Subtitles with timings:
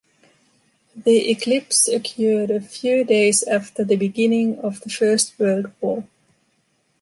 [0.95, 6.07] The eclipse occurred a few days after the beginning of the First World War.